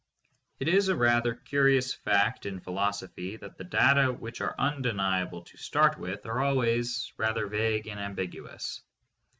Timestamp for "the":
3.59-3.63